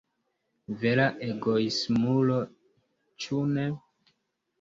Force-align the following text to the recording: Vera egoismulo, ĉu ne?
Vera 0.83 1.03
egoismulo, 1.27 2.39
ĉu 3.27 3.43
ne? 3.53 3.67